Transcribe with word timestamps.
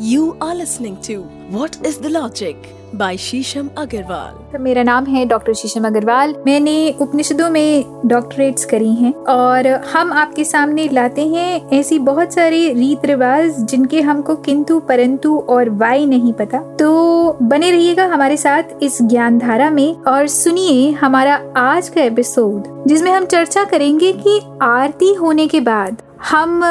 You 0.00 0.36
are 0.42 0.54
listening 0.54 1.00
to 1.02 1.22
What 1.48 1.78
is 1.82 1.96
the 1.96 2.10
Logic 2.10 2.56
by 2.92 3.16
Shisham 3.16 3.70
Agarwal. 3.70 4.60
मेरा 4.60 4.82
नाम 4.82 5.04
है 5.04 5.24
doctor 5.26 5.54
शीशम 5.54 5.86
अग्रवाल 5.86 6.34
मैंने 6.46 6.94
उपनिषदों 7.00 7.48
में 7.50 7.84
डॉक्टरेट्स 8.06 8.64
करी 8.64 8.92
हैं 8.94 9.12
और 9.14 9.66
हम 9.66 10.12
आपके 10.12 10.44
सामने 10.44 10.88
लाते 10.92 11.26
हैं 11.26 11.70
ऐसी 11.70 11.98
बहुत 11.98 12.32
सारे 12.32 12.72
रीत 12.72 13.04
रिवाज 13.04 13.60
जिनके 13.60 14.00
हमको 14.00 14.36
किंतु, 14.36 14.78
परंतु 14.80 15.38
और 15.48 15.70
वाई 15.70 16.06
नहीं 16.06 16.32
पता 16.32 16.58
तो 16.76 17.32
बने 17.42 17.70
रहिएगा 17.70 18.06
हमारे 18.06 18.36
साथ 18.36 18.62
इस 18.82 19.02
ज्ञान 19.02 19.38
धारा 19.38 19.70
में 19.70 19.94
और 19.94 20.26
सुनिए 20.26 20.90
हमारा 20.90 21.40
आज 21.56 21.88
का 21.88 22.02
एपिसोड 22.02 22.88
जिसमें 22.88 23.12
हम 23.12 23.26
चर्चा 23.26 23.64
करेंगे 23.64 24.12
कि 24.12 24.40
आरती 24.62 25.14
होने 25.14 25.46
के 25.46 25.60
बाद 25.60 26.02
हम 26.30 26.62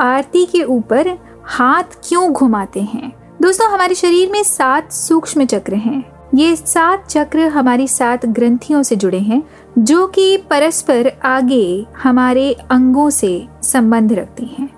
आरती 0.00 0.46
के 0.46 0.62
ऊपर 0.64 1.18
हाथ 1.44 1.82
क्यों 2.08 2.32
घुमाते 2.32 2.80
हैं? 2.80 3.12
दोस्तों, 3.42 3.70
हमारे 3.70 3.94
शरीर 3.94 4.30
में 4.30 4.42
सात 4.42 4.92
सूक्ष्म 4.92 5.44
चक्र 5.44 5.74
हैं। 5.74 6.04
ये 6.34 6.56
सात 6.56 7.06
चक्र 7.08 7.38
हमारी 7.38 7.88
सात 7.88 8.26
ग्रंथियों 8.26 8.82
से 8.82 8.96
जुड़े 8.96 9.18
हैं, 9.18 9.42
जो 9.78 10.06
कि 10.06 10.36
परस्पर 10.36 11.12
आगे 11.24 11.86
हमारे 12.02 12.56
अंगों 12.70 13.10
से 13.10 13.46
संबंध 13.62 14.12
रखती 14.12 14.44
हैं। 14.58 14.68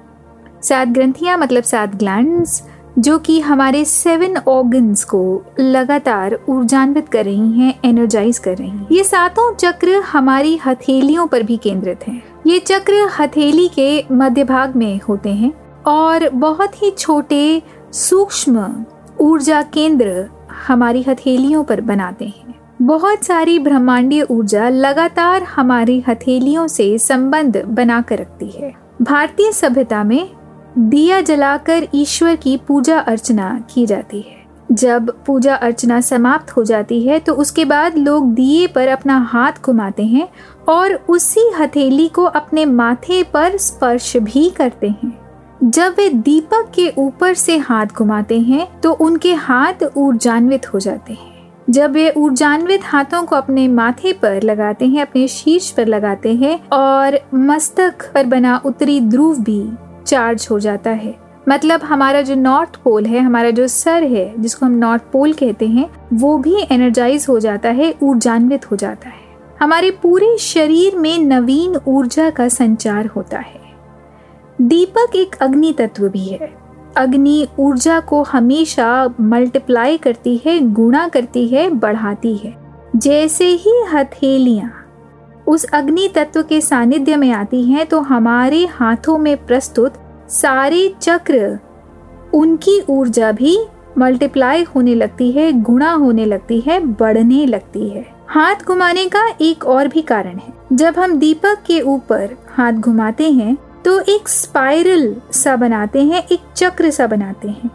सात 0.63 0.89
ग्रंथियाँ 0.89 1.39
मतलब 1.39 1.63
सात 1.63 1.97
ग्लैंड्स 1.97 2.63
जो 2.99 3.19
कि 3.19 3.41
हमारे 3.41 3.85
सेवन 3.85 4.37
ऑर्गन्स 4.37 5.05
को 5.05 5.43
लगातार 5.61 6.39
ऊर्जान्वित 6.49 7.09
कर 7.09 7.25
रही 7.25 7.61
हैं 7.61 7.75
एनर्जाइज 7.85 8.39
कर 8.39 8.57
रही 8.57 8.71
हैं। 8.71 8.87
ये 8.93 9.05
सातों 9.05 9.55
चक्र 9.55 9.91
हमारी 9.91 10.57
हथेलियों 10.57 11.27
पर 11.27 11.43
भी 11.43 11.57
केंद्रित 11.57 12.09
हैं। 12.09 12.23
ये 12.47 12.59
चक्र 12.59 13.09
हथेली 13.21 13.69
के 13.69 14.05
मध्य 14.13 14.45
भाग 14.45 14.77
में 14.77 15.01
होते 15.09 15.31
हैं 15.31 15.53
और 15.87 16.29
बहुत 16.29 16.83
ही 16.83 16.91
छोटे 16.91 17.63
सूक्ष्म 17.93 18.69
ऊर्जा 19.21 19.63
केंद्र 19.63 20.27
हमारी 20.69 21.03
हथेलियों 21.03 21.65
पर 21.65 21.81
बनाते 21.81 22.25
हैं। 22.25 22.55
बहुत 22.83 23.25
सारी 23.25 23.59
ब्रह्मांडीय 23.59 24.23
ऊर्जा 24.23 24.69
लगातार 24.69 25.43
हमारी 25.43 26.03
हथेलियों 26.09 26.67
से 26.67 26.99
संबंध 26.99 27.63
बनाकर 27.65 28.19
रखती 28.19 28.49
है। 28.49 28.73
भारतीय 29.03 29.53
सभ्यता 29.53 30.05
में 30.05 30.31
दिया 30.79 31.21
जलाकर 31.21 31.89
ईश्वर 31.95 32.37
की 32.37 32.57
पूजा 32.57 32.99
अर्चना 32.99 33.65
की 33.75 33.87
जाती 33.87 34.21
है। 34.21 34.43
जब 34.73 35.11
पूजा 35.27 35.55
अर्चना 35.55 36.01
समाप्त 36.01 36.51
हो 36.51 36.65
जाती 36.65 37.01
है 37.03 37.19
तो 37.19 37.35
उसके 37.35 37.65
बाद 37.65 37.99
लोग 37.99 38.33
दिए 38.35 38.67
पर 38.67 38.89
अपना 38.89 39.19
हाथ 39.19 39.53
घुमाते 39.65 40.05
हैं 40.05 40.29
और 40.69 40.95
उसी 41.09 41.51
हथेली 41.61 42.09
को 42.09 42.25
अपने 42.25 42.65
माथे 42.65 43.23
पर 43.23 43.57
स्पर्श 43.57 44.17
भी 44.17 44.51
करते 44.51 44.89
हैं। 44.89 45.24
जब 45.65 45.95
वे 45.97 46.09
दीपक 46.09 46.73
के 46.75 46.93
ऊपर 46.99 47.35
से 47.35 47.57
हाथ 47.59 47.87
घुमाते 47.87 48.41
हैं 48.41 48.81
तो 48.81 48.93
उनके 48.93 49.35
हाथ 49.35 49.85
ऊर्जान्वित 49.97 50.75
हो 50.75 50.81
जाते 50.81 51.13
हैं। 51.13 51.53
जब 51.71 51.93
वे 51.93 52.11
ऊर्जान्वित 52.17 52.81
हाथों 52.85 53.23
को 53.25 53.37
अपने 53.37 53.69
माथे 53.69 54.13
पर 54.13 54.43
लगाते 54.43 54.87
हैं, 54.87 55.03
अपने 55.03 55.29
शीर्ष 55.29 55.71
पर 55.71 55.87
लगाते 55.87 56.35
हैं, 56.35 56.69
और 56.69 57.19
मस्तक 57.35 58.13
पर 58.15 58.27
बना 58.27 58.63
उत्तरी 58.65 59.01
ध्रुव 59.01 59.41
भी 59.41 59.73
चार्ज 60.07 60.49
हो 60.51 60.61
जाता 60.61 60.91
है। 60.91 61.15
मतलब 61.49 61.83
हमारा 61.83 62.23
जो 62.23 62.35
नॉर्थ 62.35 62.77
पोल 62.77 63.07
है, 63.07 63.21
हमारा 63.21 63.51
जो 63.51 63.67
सर 63.67 64.03
है, 64.03 64.35
जिसको 64.39 64.67
हम 64.67 64.73
नॉर्थ 64.73 65.03
पोल 65.13 65.33
कहते 65.33 65.67
हैं, 65.67 65.91
वो 66.13 66.39
भी 66.39 66.57
एनर्जाइज 66.71 67.27
हो 67.29 67.41
जाता 67.41 67.69
है, 67.69 67.95
ऊर्जान्वित 68.03 68.71
हो 68.71 68.77
जाता 68.77 69.09
है। 69.09 69.23
हमारे 69.61 69.91
पूरे 69.91 70.39
शरीर 70.39 70.97
में 70.97 71.19
नवीन 71.19 71.81
ऊर्जा 71.89 72.31
का 72.31 72.49
संचार 72.49 73.07
होता 73.07 73.39
है। 73.39 73.64
दीपक 74.59 75.17
एक 75.17 75.35
अग्नि 75.35 75.73
तत्व 75.73 76.09
भी 76.09 76.25
है। 76.25 76.53
अग्नि 76.97 77.47
ऊर्जा 77.59 77.99
को 78.01 78.23
हमेशा 78.23 79.15
मल्टीप्लाई 79.21 79.97
करती 79.97 80.37
है, 80.47 80.59
गुणा 80.73 81.07
करती 81.09 81.47
है, 81.49 81.69
बढ़ाती 81.71 82.37
है। 82.37 82.55
जैसे 82.97 83.47
ही 83.47 83.75
हथेलियाँ 83.93 84.71
उस 85.47 85.65
अग्नि 85.65 86.09
तत्व 86.15 86.43
के 86.43 86.61
सानिध्य 86.61 87.17
में 87.17 87.31
आती 87.31 87.63
हैं 87.65 87.87
तो 87.87 88.01
हमारे 88.01 88.65
हाथों 88.67 89.19
में 89.19 89.37
प्रस्तुत 89.47 89.95
सारे 90.29 90.95
चक्र 91.01 91.59
उनकी 92.35 92.81
ऊर्जा 92.89 93.33
भी 93.33 93.59
मल्टीप्लाई 93.99 94.63
होने 94.65 94.95
लगती 94.95 95.31
है, 95.33 95.51
गुणा 95.53 95.93
होने 95.93 96.25
लगती 96.25 96.61
है, 96.61 96.79
बढ़ने 96.81 97.45
लगती 97.47 97.89
है। 97.89 98.07
हाथ 98.27 98.65
घुमाने 98.67 99.05
का 99.07 99.27
एक 99.41 99.65
और 99.65 99.89
भी 99.89 100.03
कारण 100.03 100.39
है। 100.39 100.53
जब 100.73 100.99
हम 100.99 101.19
दीपक 101.19 101.63
के 101.67 101.81
ऊपर 101.81 102.37
हाथ 102.49 102.73
घुमाते 102.73 103.31
हैं 103.31 103.57
तो 103.85 103.99
एक 104.01 104.29
स्पाइरल 104.29 105.15
सा 105.33 105.55
बनाते 105.57 106.03
हैं, 106.03 106.23
एक 106.33 106.41
चक्र 106.57 106.91
सा 106.91 107.07
बनाते 107.07 107.49
हैं। 107.49 107.71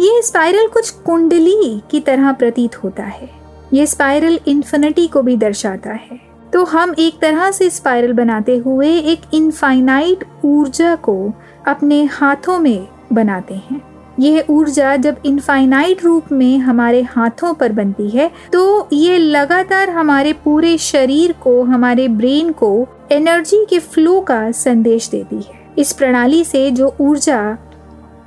ये 0.00 0.20
स्पाइरल 0.22 0.66
कुछ 0.66 0.90
कुंडली 0.90 1.80
की 1.90 2.00
तरह 2.00 2.32
प्रतीत 2.32 2.82
होता 2.84 3.02
है। 3.02 3.30
ये 3.72 3.86
स्पाइरल 3.86 4.38
इन्फिनिटी 4.46 5.06
को 5.06 5.22
भी 5.22 5.36
दर्शाता 5.36 5.92
है। 5.92 6.20
तो 6.52 6.64
हम 6.64 6.94
एक 6.98 7.18
तरह 7.20 7.50
से 7.50 7.70
स्पाइरल 7.70 8.12
बनाते 8.12 8.56
हुए 8.56 8.88
एक 8.88 9.22
इनफाइनाइट 9.34 10.24
ऊर्जा 10.44 10.94
को 10.96 11.32
अपने 11.66 12.02
हाथों 12.04 12.58
में 12.58 12.86
बनाते 13.12 13.54
हैं। 13.54 13.80
यह 14.20 14.44
ऊर्जा 14.50 14.94
जब 14.96 15.16
इनफाइनाइट 15.26 16.04
रूप 16.04 16.32
में 16.32 16.58
हमारे 16.58 17.02
हाथों 17.02 17.52
पर 17.54 17.72
बनती 17.72 18.08
है 18.08 18.30
तो 18.52 18.88
ये 18.92 19.18
लगातार 19.18 19.90
हमारे 19.90 20.32
पूरे 20.44 20.76
शरीर 20.78 21.32
को, 21.32 21.62
हमारे 21.62 22.08
ब्रेन 22.08 22.52
को 22.52 22.88
एनर्जी 23.12 23.66
के 23.70 23.78
फ्लो 23.78 24.20
का 24.20 24.50
संदेश 24.50 25.08
देती 25.08 25.36
है। 25.36 25.72
इस 25.78 25.92
प्रणाली 25.92 26.44
से 26.44 26.70
जो 26.70 26.94
ऊर्जा 27.00 27.58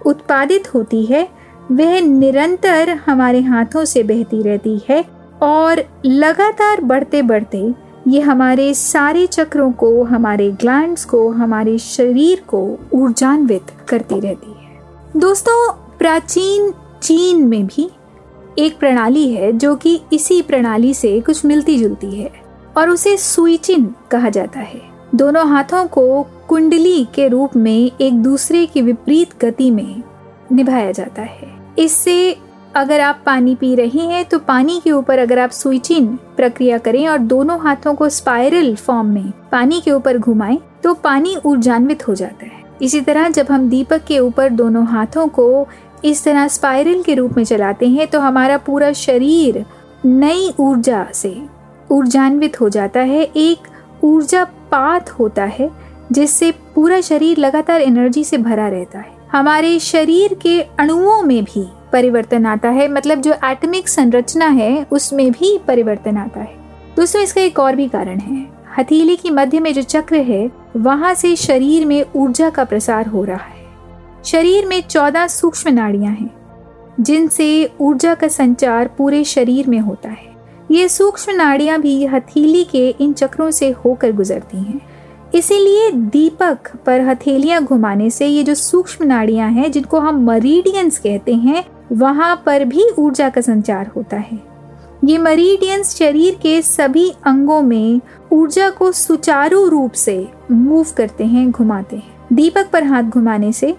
उत्पादित 0.06 0.74
होती 0.74 1.06
है, 1.06 1.30
वह 1.72 2.02
निरंतर 2.02 2.90
हमारे 2.90 3.41
हाथों 3.41 3.86
से 3.86 4.03
बहती 4.03 4.41
रहती 4.41 4.81
है 4.90 5.06
और 5.41 5.84
लगातार 6.06 6.81
बढ़ते 6.81 7.22
बढ़ते 7.22 7.74
ये 8.08 8.22
हमारे 8.22 8.74
सारे 8.74 9.28
चक्रों 9.28 9.72
को, 9.72 10.03
हमारे 10.03 10.52
ग्लैंड्स 10.52 11.06
को, 11.06 11.30
हमारे 11.30 11.78
शरीर 11.78 12.44
को 12.47 12.80
ऊर्जान्वित 12.94 13.64
करती 13.88 14.20
रहती 14.20 14.52
है। 14.52 14.80
दोस्तों, 15.18 15.74
प्राचीन 16.00 16.74
चीन 17.03 17.47
में 17.47 17.66
भी 17.68 17.91
एक 18.59 18.80
प्रणाली 18.80 19.34
है 19.34 19.52
जो 19.52 19.75
कि 19.75 20.02
इसी 20.14 20.41
प्रणाली 20.41 20.94
से 20.94 21.20
कुछ 21.20 21.46
मिलती 21.46 21.80
जुलती 21.80 22.22
है। 22.22 22.41
और 22.81 22.90
उसे 22.90 23.16
सुईचिन 23.18 23.84
कहा 24.12 24.30
जाता 24.30 24.59
है। 24.59 24.81
दोनों 25.16 25.47
हाथों 25.47 25.86
को 25.88 26.22
कुंडली 26.50 27.03
के 27.16 27.28
रूप 27.28 27.56
में 27.56 27.92
एक 28.02 28.14
दूसरे 28.14 28.66
की 28.66 28.81
विपरीत 28.81 29.34
गति 29.42 29.69
में 29.72 30.02
निभाया 30.52 30.91
जाता 30.91 31.22
है। 31.22 31.50
इससे 31.80 32.38
अगर 32.75 33.00
आप 33.00 33.22
पानी 33.25 33.53
पी 33.56 33.74
रहे 33.75 34.06
हैं 34.08 34.24
तो 34.25 34.40
पानी 34.40 34.80
के 34.84 34.91
ऊपर 34.91 35.20
अगर 35.20 35.40
आप 35.40 35.50
सुईचिन 35.50 36.08
प्रक्रिया 36.38 36.78
करें 36.78 37.08
और 37.08 37.18
दोनों 37.18 37.59
हाथों 37.59 37.94
को 37.96 38.09
स्पाइरल 38.09 38.75
फॉर्म 38.75 39.08
में 39.08 39.31
पानी 39.52 39.81
के 39.81 39.91
ऊपर 39.91 40.18
घुमाएँ 40.18 40.58
तो 40.84 40.94
पानी 40.94 41.36
ऊर्जान्वित 41.46 42.08
हो 42.08 42.16
जाता 42.16 42.46
है। 42.46 42.64
इसी 42.81 43.02
तरह 43.02 43.30
जब 43.30 43.52
हम 43.52 43.70
दीपक 43.70 44.03
के 44.03 44.20
ऊपर 44.20 44.50
दोनों 44.50 44.86
हाथों 44.86 45.28
को 45.28 45.68
इस 46.03 46.24
तरह 46.24 46.47
स्पाइरल 46.47 47.02
के 47.03 47.16
रूप 47.16 47.38
में 47.38 47.44
चलाते 47.44 47.88
हैं 47.88 48.08
तो 48.08 48.20
हमारा 48.20 48.58
पूरा 48.58 48.91
शरीर 48.94 49.66
नई 50.06 50.53
ऊर्जा 50.59 51.08
से 51.14 51.30
ऊर्जान्वित 51.91 52.62
हो 52.62 52.69
जाता 52.69 53.00
है, 53.00 53.24
एक 53.35 53.57
ऊर्जा 54.03 54.44
पात 54.44 55.09
होता 55.09 55.44
है, 55.44 55.69
जिससे 56.12 56.52
पूरा 56.75 57.02
शरीर 57.02 57.38
लगातार 57.38 57.81
एनर्जी 57.81 58.24
से 58.24 58.38
भरा 58.38 58.68
रहता 58.68 59.00
है। 59.00 59.12
हमारे 59.31 59.79
शरीर 59.79 60.34
के 60.34 60.62
अणुओं 60.62 61.22
में 61.24 61.44
भी 61.44 61.68
परिवर्तन 61.94 62.46
आता 62.46 62.69
है 62.69 62.88
मतलब 62.88 63.22
जो 63.22 63.34
एटमिक 63.46 63.88
संरचना 63.88 64.46
है, 64.46 64.85
उसमें 64.91 65.31
भी 65.31 65.57
परिवर्तन 65.68 66.18
आता 66.18 66.40
है। 66.40 66.56
दोस्तों, 66.96 67.22
इसका 67.22 67.41
एक 67.41 67.59
और 67.59 67.75
भी 67.75 67.88
कारण 67.88 68.19
है। 68.19 68.47
हथेली 68.78 69.16
की 69.16 69.29
मध्य 69.29 69.59
में 69.59 69.73
जो 69.73 69.81
चक्र 69.81 70.16
है, 70.16 70.52
वहाँ 70.78 71.13
से 71.13 71.35
शरीर 71.35 71.85
में 71.85 72.06
ऊर्जा 72.16 72.50
का 72.50 72.63
प्रसार 72.63 73.08
हो 73.08 73.23
रहा 73.23 73.46
है। 73.46 73.66
शरीर 74.25 74.66
में 74.66 74.81
चौदह 74.81 75.28
सूक्ष्म 75.28 75.69
नाड़ियाँ 75.69 76.12
हैं, 76.12 76.29
जिनसे 76.99 77.72
ऊर्जा 77.79 78.16
का 78.16 78.28
संचार 78.28 78.87
पूरे 78.87 79.23
शरीर 79.23 79.67
में 79.67 79.79
होता 79.79 80.09
है। 80.09 80.31
ये 80.72 80.90
सूक्ष्म 80.90 81.32
नाड़ियाँ 81.32 81.82
भी 81.82 82.06
हथेली 82.06 82.64
के 82.64 82.90
इन 82.90 83.14
चक्रों 83.14 83.52
से 83.52 83.70
होकर 83.70 84.12
गुजरती 84.12 84.58
हैं। 84.58 84.82
इसीलिए 85.35 85.91
दीपक 85.91 86.72
पर 86.85 87.02
हथेलियाँ 87.02 87.64
घुमाने 87.64 88.09
से 88.09 88.28
ये 88.28 88.44
जो 88.44 88.56
सूक्ष्म 88.56 89.06
नाड़ियाँ 89.06 89.50
हैं, 89.50 89.72
जिनको 89.72 90.00
हम 90.00 90.23
मरीडियंस 90.26 90.97
कहते 90.97 91.34
हैं, 91.34 91.64
वहाँ 91.91 92.44
पर 92.46 92.66
भी 92.66 92.85
ऊर्जा 93.00 93.29
का 93.29 93.41
संचार 93.41 93.91
होता 93.96 94.18
है। 94.18 94.40
ये 95.06 95.18
मरीडियंस 95.18 95.96
शरीर 95.96 96.35
के 96.41 96.62
सभी 96.62 97.09
अंगों 97.09 97.62
में 97.62 98.02
ऊर्जा 98.32 98.70
को 98.70 98.91
सुचारू 98.91 99.68
रूप 99.68 99.91
से 99.91 100.28
मूव 100.52 100.85
करते 100.97 101.23
हैं, 101.23 101.52
घुमाते 101.52 101.96
हैं। 101.96 102.14
दीपक 102.34 102.70
पर 102.73 102.84
हाथ 102.84 103.03
घुमाने 103.03 103.52
से 103.52 103.76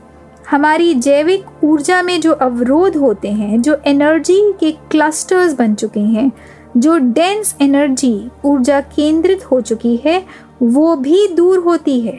हमारी 0.51 0.95
जैविक 0.95 1.45
ऊर्जा 1.65 2.03
में 2.03 2.21
जो 2.21 2.33
अवरोध 2.33 2.97
होते 2.97 3.29
हैं, 3.29 3.63
जो 3.63 3.81
एनर्जी 3.87 4.53
के 4.61 4.73
क्लस्टर्स 4.73 5.55
बन 5.55 5.75
चुके 5.75 6.01
हैं 6.01 6.33
जो 6.77 6.97
डेंस 6.99 7.55
एनर्जी 7.61 8.29
ऊर्जा 8.45 8.81
केंद्रित 8.81 9.45
हो 9.45 9.61
चुकी 9.61 9.97
है, 10.05 10.23
वो 10.63 10.95
भी 10.97 11.27
दूर 11.29 11.59
होती 11.59 12.01
है। 12.01 12.19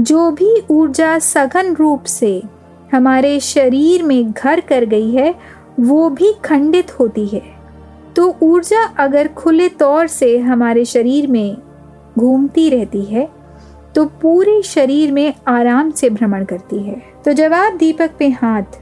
जो 0.00 0.30
भी 0.30 0.50
ऊर्जा 0.70 1.18
सघन 1.18 1.74
रूप 1.74 2.04
से 2.04 2.42
हमारे 2.92 3.38
शरीर 3.40 4.02
में 4.02 4.32
घर 4.32 4.60
कर 4.60 4.84
गई 4.84 5.10
है, 5.10 5.34
वो 5.80 6.08
भी 6.10 6.32
खंडित 6.44 6.98
होती 7.00 7.26
है। 7.26 7.42
तो 8.16 8.34
ऊर्जा 8.42 8.82
अगर 8.98 9.28
खुले 9.28 9.68
तौर 9.68 10.06
से 10.06 10.36
हमारे 10.38 10.84
शरीर 10.84 11.26
में 11.26 11.56
घूमती 12.18 12.68
रहती 12.70 13.02
है 13.04 13.28
तो 13.94 14.04
पूरे 14.22 14.60
शरीर 14.62 15.12
में 15.12 15.34
आराम 15.48 15.90
से 15.90 16.08
भ्रमण 16.10 16.44
करती 16.44 16.82
है। 16.82 17.02
तो 17.24 17.32
जब 17.32 17.52
आप 17.52 17.72
दीपक 17.72 18.10
पे 18.18 18.28
हाथ 18.32 18.78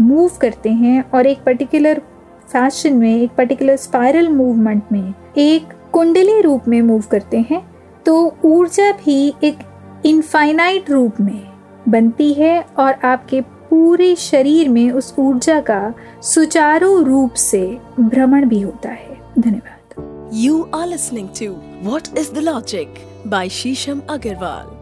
मूव 0.00 0.30
करते 0.40 0.70
हैं 0.70 1.04
और 1.14 1.26
एक 1.26 1.38
पर्टिकुलर 1.46 2.02
फ़ैशन 2.52 2.96
में 2.96 3.14
एक 3.14 3.30
पर्टिकुलर 3.30 3.76
स्पाइरल 3.76 4.28
मूवमेंट 4.28 4.92
में 4.92 5.12
एक 5.38 5.72
कुंडली 5.92 6.40
रूप 6.40 6.68
में 6.68 6.80
मूव 6.82 7.02
करते 7.10 7.38
हैं 7.50 7.62
तो 8.06 8.14
ऊर्जा 8.44 8.90
भी 9.04 9.16
एक 9.44 9.58
इनफाइनाइट 10.06 10.90
रूप 10.90 11.20
में 11.20 11.42
बनती 11.88 12.32
है 12.32 12.60
और 12.78 12.94
आपके 13.04 13.40
पूरे 13.70 14.14
शरीर 14.16 14.68
में 14.68 14.90
उस 14.92 15.14
ऊर्जा 15.18 15.60
का 15.60 15.82
सुचारू 16.24 17.02
रूप 17.02 17.34
से 17.40 17.66
भ्रमण 18.00 18.48
भी 18.48 18.60
होता 18.60 18.90
है 18.90 19.20
धन्यवाद 19.38 20.32
you 20.34 20.62
are 20.74 20.86
listening 20.86 21.28
to 21.40 21.54
what 21.90 22.18
is 22.18 22.32
the 22.32 22.38
logic 22.44 23.06
by 23.24 23.48
Sheesham 23.50 24.00
Agarwal. 24.08 24.79